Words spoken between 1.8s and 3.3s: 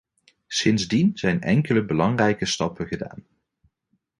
belangrijke stappen gedaan.